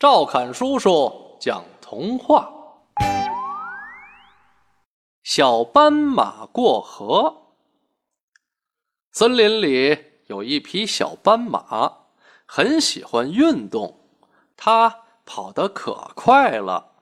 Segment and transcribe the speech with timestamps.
[0.00, 2.50] 赵侃叔叔讲童话：
[5.22, 7.42] 小斑马过河。
[9.12, 11.98] 森林里有一匹小斑马，
[12.46, 14.00] 很喜欢运动，
[14.56, 16.92] 它跑得可快了。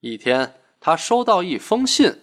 [0.00, 2.22] 一天，他收到一封信，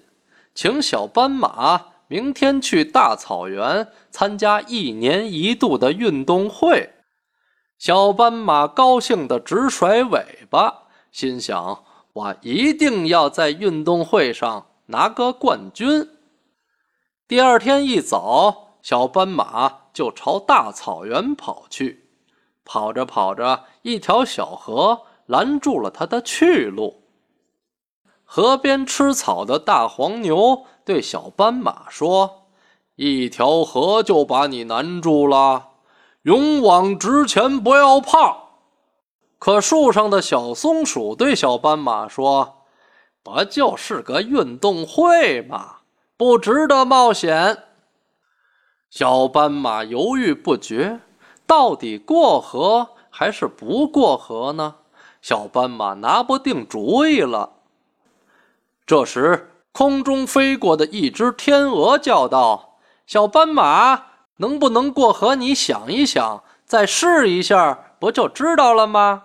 [0.56, 6.90] 请小斑马明天去大草原参加一年一度的运动会。
[7.84, 11.84] 小斑马高兴的直甩尾巴，心想
[12.14, 16.10] ：“我一定要在运动会上拿个冠军。”
[17.28, 22.06] 第二天一早，小斑马就朝大草原跑去。
[22.64, 27.04] 跑着跑着，一条小河拦住了他的去路。
[28.24, 32.46] 河边吃草的大黄牛对小斑马说
[32.96, 35.72] ：“一条河就把你难住了。”
[36.24, 38.38] 勇往直前，不要怕。
[39.38, 42.64] 可树上的小松鼠对小斑马说
[43.22, 45.80] ：“不就是个运动会吗？
[46.16, 47.64] 不值得冒险。”
[48.90, 51.02] 小斑马犹豫不决，
[51.46, 54.76] 到底过河还是不过河呢？
[55.22, 57.50] 小斑马拿不定主意了。
[58.86, 64.06] 这时，空中飞过的一只天鹅叫道：“小斑马。”
[64.38, 65.36] 能不能过河？
[65.36, 69.24] 你想一想，再试一下，不就知道了吗？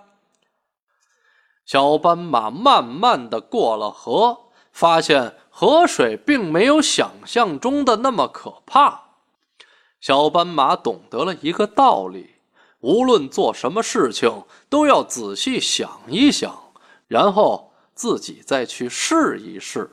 [1.64, 4.38] 小斑马慢慢的过了河，
[4.72, 9.02] 发现河水并没有想象中的那么可怕。
[10.00, 12.36] 小斑马懂得了一个道理：
[12.80, 16.72] 无论做什么事情，都要仔细想一想，
[17.06, 19.90] 然后自己再去试一试。